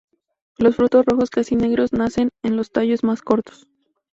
[0.57, 3.67] Los frutos rojos casi negros, nacen en los tallos más cortos.